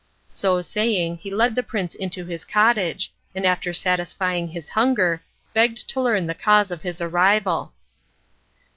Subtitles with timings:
[0.29, 5.21] So saying he led the prince into his cottage, and after satisfying his hunger
[5.53, 7.71] begged to learn the cause of his arrival.